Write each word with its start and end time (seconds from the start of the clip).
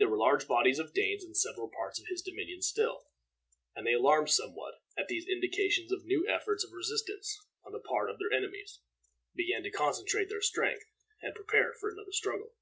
There 0.00 0.08
were 0.08 0.16
large 0.16 0.48
bodies 0.48 0.80
of 0.80 0.92
Danes 0.92 1.22
in 1.22 1.36
several 1.36 1.68
parts 1.70 2.00
of 2.00 2.08
his 2.08 2.22
dominions 2.22 2.66
still, 2.66 3.06
and 3.76 3.86
they, 3.86 3.92
alarmed 3.92 4.28
somewhat 4.28 4.82
at 4.98 5.06
these 5.06 5.28
indications 5.28 5.92
of 5.92 6.04
new 6.04 6.26
efforts 6.28 6.64
of 6.64 6.72
resistance 6.72 7.38
on 7.64 7.70
the 7.70 7.78
part 7.78 8.10
of 8.10 8.18
their 8.18 8.32
enemies, 8.36 8.80
began 9.32 9.62
to 9.62 9.70
concentrate 9.70 10.28
their 10.28 10.42
strength 10.42 10.86
and 11.22 11.36
prepare 11.36 11.72
for 11.72 11.88
another 11.88 12.10
struggle. 12.10 12.52